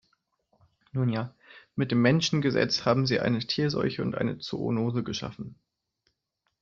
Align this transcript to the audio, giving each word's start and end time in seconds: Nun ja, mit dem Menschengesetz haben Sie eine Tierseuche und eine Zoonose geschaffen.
Nun 0.93 1.09
ja, 1.09 1.35
mit 1.75 1.91
dem 1.91 2.01
Menschengesetz 2.01 2.85
haben 2.85 3.05
Sie 3.05 3.19
eine 3.19 3.37
Tierseuche 3.37 4.01
und 4.01 4.15
eine 4.15 4.39
Zoonose 4.39 5.03
geschaffen. 5.03 5.59